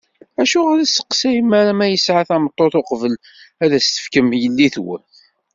[0.41, 3.13] Acuɣer ur testeqsayem ara ma yesɛa tameṭṭut, uqbel
[3.63, 5.03] ad as-tefkem yellitwen?